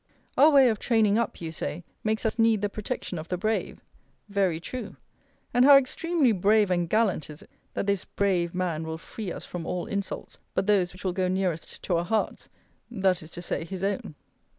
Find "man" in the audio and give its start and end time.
8.55-8.81